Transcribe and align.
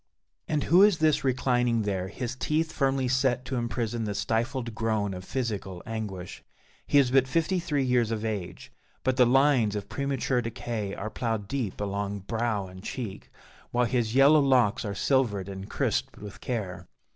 And 0.47 0.63
who 0.63 0.81
is 0.81 0.97
this 0.97 1.23
reclining 1.23 1.83
there, 1.83 2.07
his 2.07 2.35
teeth 2.35 2.71
firmly 2.73 3.07
set 3.07 3.45
to 3.45 3.55
imprison 3.55 4.03
the 4.05 4.15
stifled 4.15 4.73
groan 4.73 5.13
of 5.13 5.23
physical 5.23 5.83
anguish? 5.85 6.43
He 6.87 6.97
is 6.97 7.11
but 7.11 7.27
fifty 7.27 7.59
three 7.59 7.83
years 7.83 8.09
of 8.09 8.25
age, 8.25 8.71
but 9.03 9.15
the 9.15 9.27
lines 9.27 9.75
of 9.75 9.89
premature 9.89 10.41
decay 10.41 10.95
are 10.95 11.11
ploughed 11.11 11.47
deep 11.47 11.79
along 11.79 12.21
brow 12.21 12.65
and 12.65 12.81
cheek, 12.83 13.29
while 13.69 13.85
his 13.85 14.15
yellow 14.15 14.39
locks 14.41 14.83
are 14.83 14.95
silvered 14.95 15.47
and 15.47 15.69
crisped 15.69 16.17
with 16.17 16.41
care. 16.41 16.87